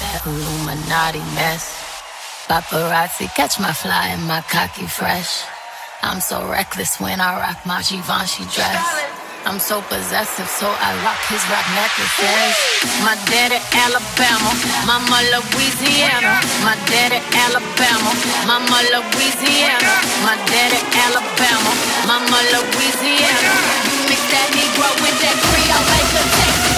that 0.00 0.22
Illuminati 0.26 1.22
mess. 1.34 1.64
Paparazzi 2.48 3.28
catch 3.34 3.58
my 3.60 3.72
fly 3.72 4.08
and 4.14 4.24
my 4.26 4.40
cocky 4.42 4.86
fresh. 4.86 5.44
I'm 6.02 6.20
so 6.20 6.44
reckless 6.48 7.00
when 7.00 7.20
I 7.20 7.40
rock 7.40 7.64
my 7.64 7.80
Givenchy 7.80 8.44
dress. 8.52 8.84
I'm 9.46 9.60
so 9.60 9.80
possessive, 9.92 10.48
so 10.48 10.64
I 10.64 10.90
rock 11.04 11.20
his 11.28 11.44
rock 11.52 11.66
necklaces. 11.76 12.56
My 13.04 13.16
daddy 13.28 13.60
Alabama, 13.76 14.52
mama 14.88 15.20
Louisiana. 15.32 16.40
My 16.64 16.76
daddy 16.88 17.20
Alabama, 17.32 18.12
mama 18.48 18.80
Louisiana. 18.88 19.92
My 20.24 20.36
daddy 20.48 20.80
Alabama, 20.96 21.72
mama 22.08 22.40
Louisiana. 22.56 23.52
You 23.84 23.96
mix 24.08 24.20
that 24.32 24.48
Negro 24.56 24.88
with 25.04 25.16
that 25.20 25.36
Creole, 25.36 25.84
make 25.92 26.12
a 26.16 26.24
Texas 26.24 26.73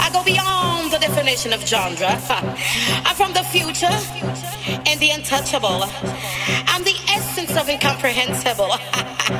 I 0.00 0.08
go 0.12 0.22
beyond 0.24 0.92
the 0.92 0.98
definition 0.98 1.52
of 1.52 1.60
genre. 1.66 2.08
I'm 3.06 3.16
from 3.16 3.32
the 3.32 3.44
future 3.44 3.92
and 4.88 4.98
the 5.00 5.10
untouchable. 5.10 5.84
I'm 6.72 6.82
the 6.84 6.96
essence 7.08 7.54
of 7.56 7.68
incomprehensible. 7.68 8.72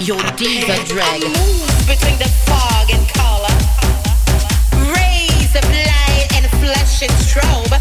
Your 0.01 0.21
diva 0.37 0.77
drag. 0.85 1.23
I 1.23 1.29
move 1.33 1.89
between 1.89 2.19
the 2.19 2.29
fog 2.45 2.91
and 2.93 3.05
color. 3.17 3.57
Rays 4.93 5.53
of 5.57 5.65
light 5.65 6.29
and 6.37 6.45
flesh 6.61 7.03
and 7.03 7.13
strobe. 7.25 7.73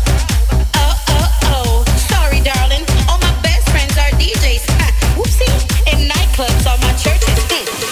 Oh, 0.76 1.04
oh, 1.10 1.40
oh. 1.52 1.84
Sorry, 2.08 2.40
darling. 2.40 2.86
All 3.10 3.20
my 3.20 3.36
best 3.44 3.68
friends 3.70 3.98
are 3.98 4.12
DJs. 4.16 4.64
Whoopsie. 5.20 5.52
In 5.92 6.08
nightclubs 6.08 6.66
all 6.66 6.78
my 6.80 6.94
churches. 6.94 7.40
Hmm. 7.52 7.91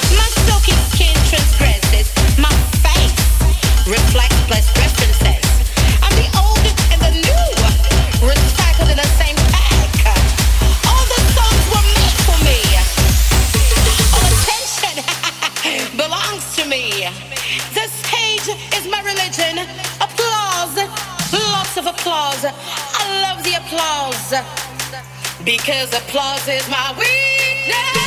because 25.61 25.93
applause 25.93 26.47
is 26.47 26.67
my 26.69 26.91
weakness. 26.97 27.99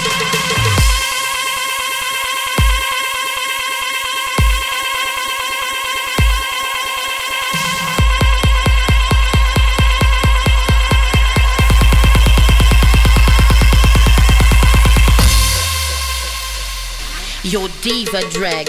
Your 17.44 17.68
diva 17.82 18.22
drag. 18.30 18.66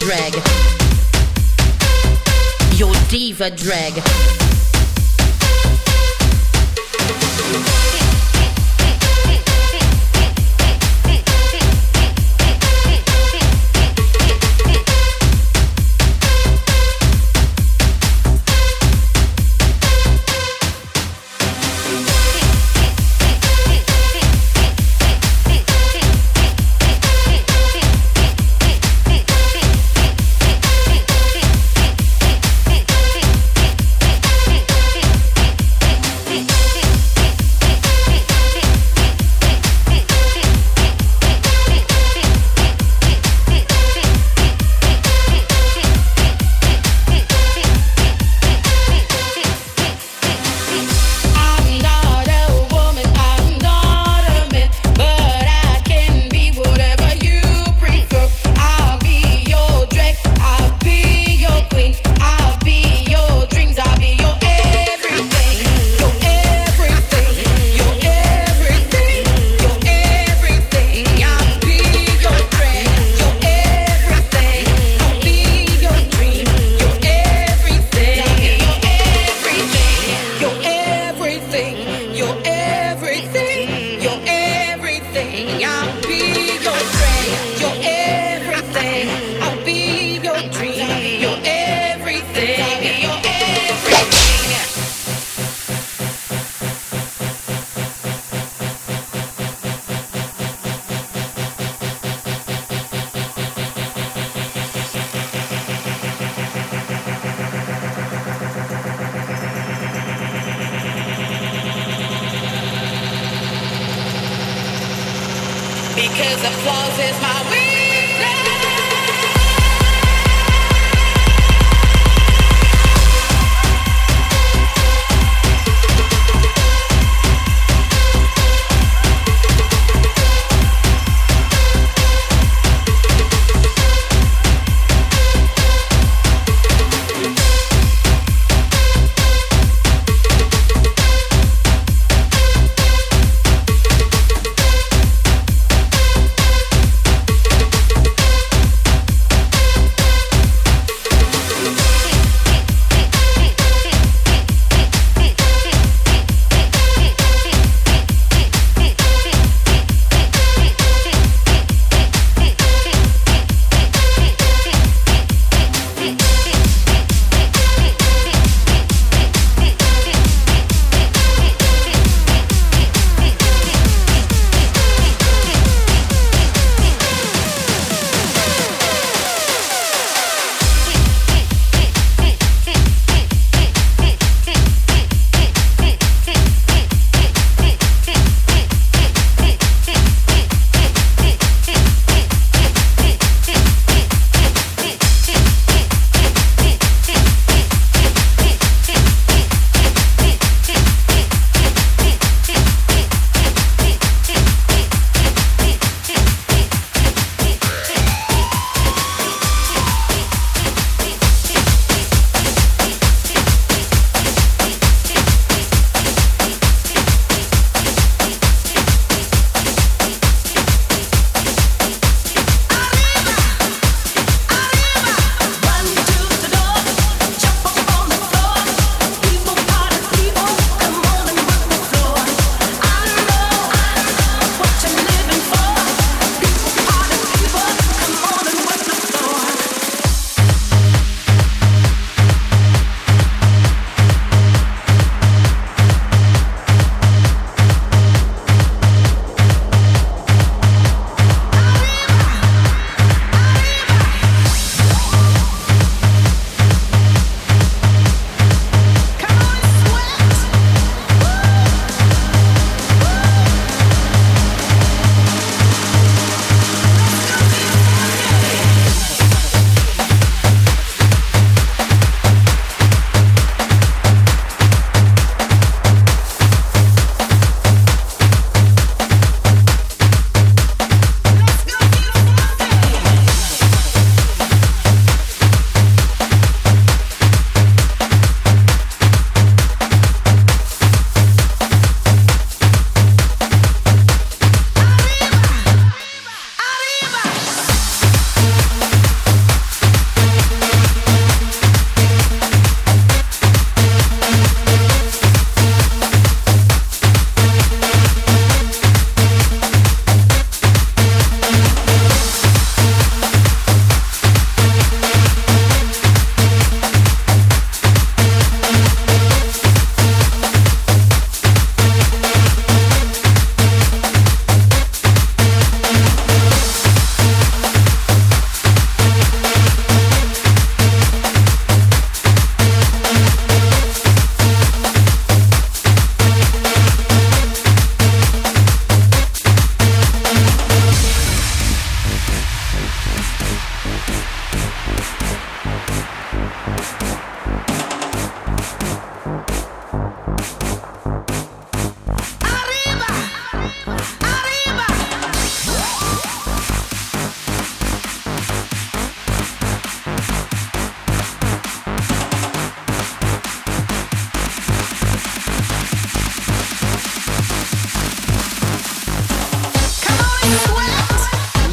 Drag 0.00 0.47
a 3.40 3.50
drag. 3.50 4.57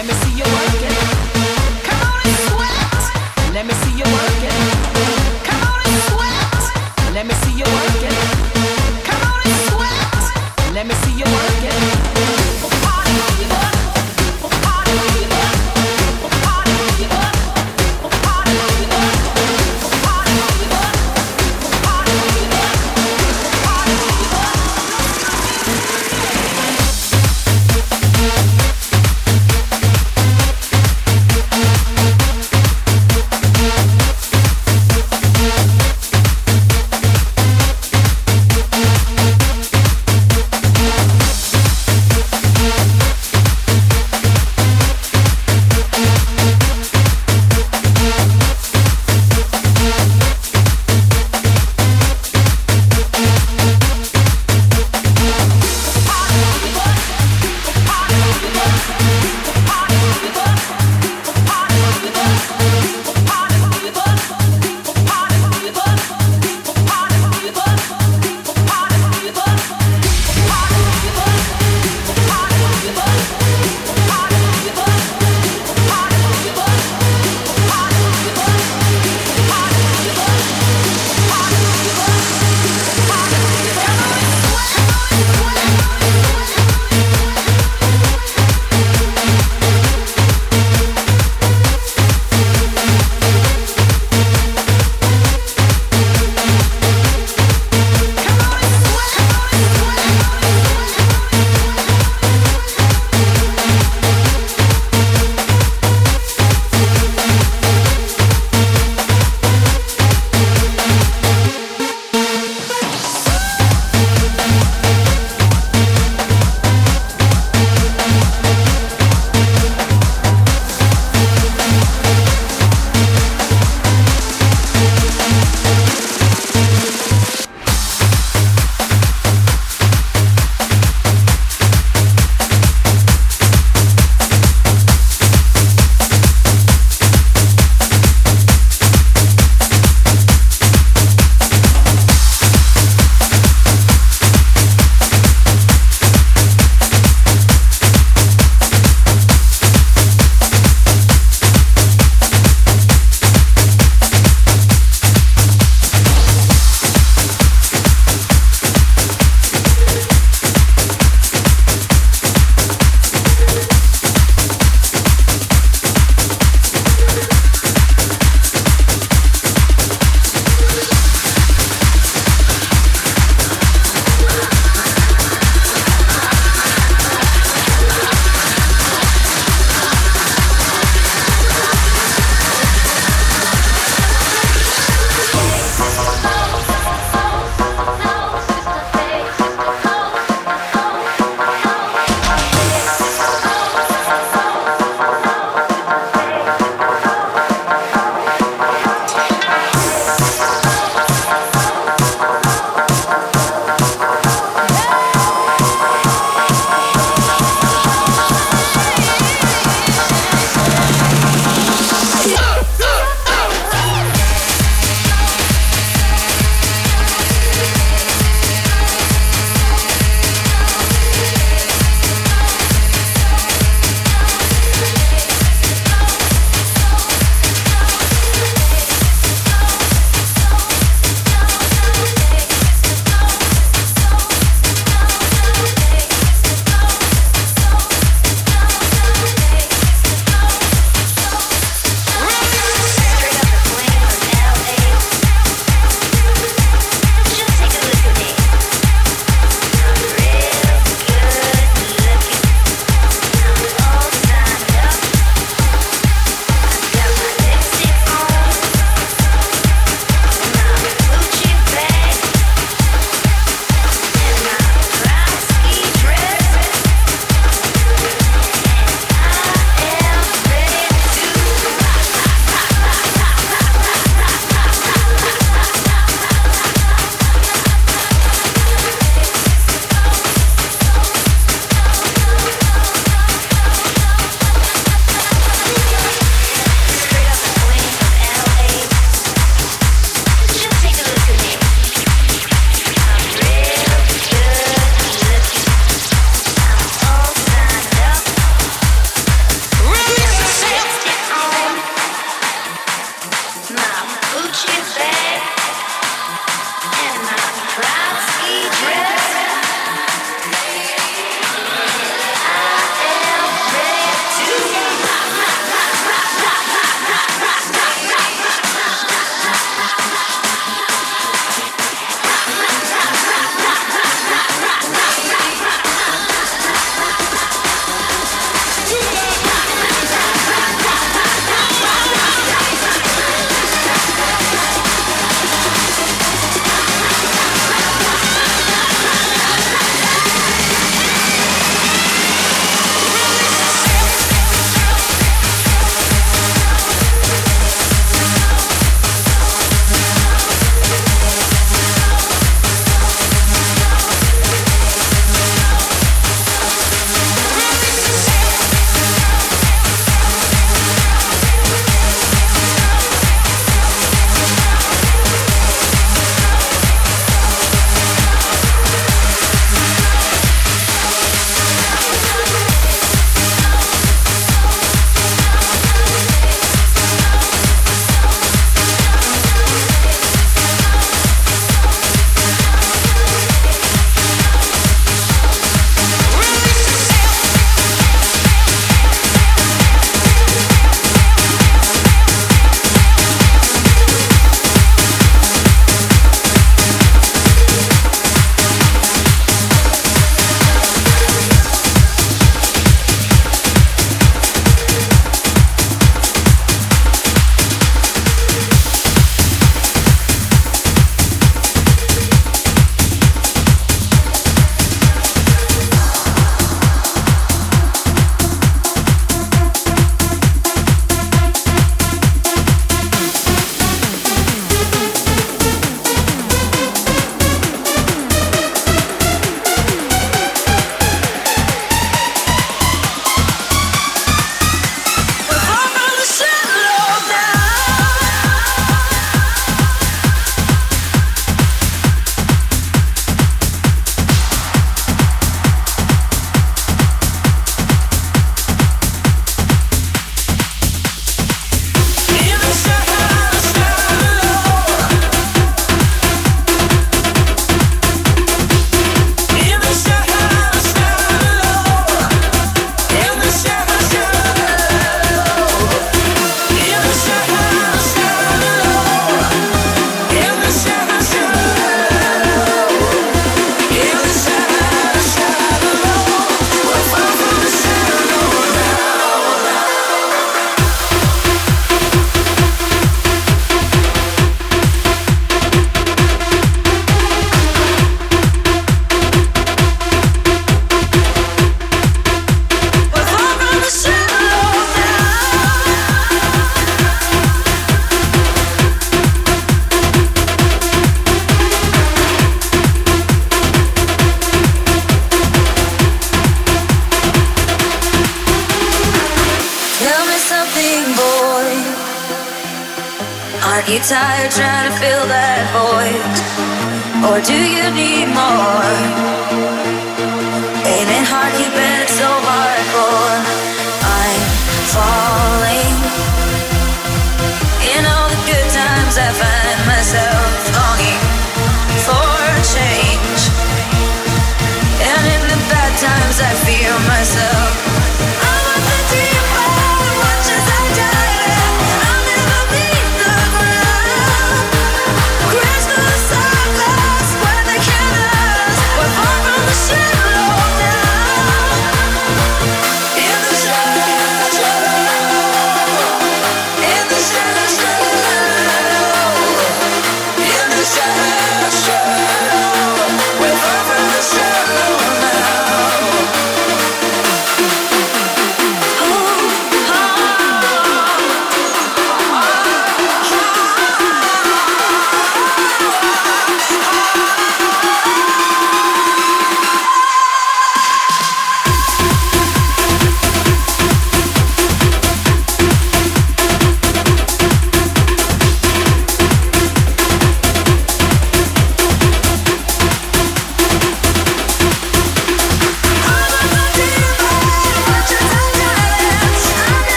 Let 0.00 0.06
me 0.06 0.14
see 0.14 0.39